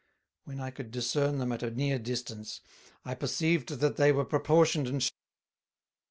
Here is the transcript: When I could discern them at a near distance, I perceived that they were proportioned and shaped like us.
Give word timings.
When 0.45 0.59
I 0.59 0.71
could 0.71 0.89
discern 0.89 1.37
them 1.37 1.51
at 1.51 1.61
a 1.61 1.69
near 1.69 1.99
distance, 1.99 2.61
I 3.05 3.13
perceived 3.13 3.69
that 3.69 3.97
they 3.97 4.11
were 4.11 4.25
proportioned 4.25 4.87
and 4.87 5.03
shaped 5.03 5.13
like 5.15 5.89
us. 5.93 5.95